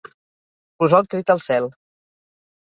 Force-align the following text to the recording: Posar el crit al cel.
Posar 0.83 1.01
el 1.03 1.09
crit 1.11 1.35
al 1.35 1.43
cel. 1.45 1.69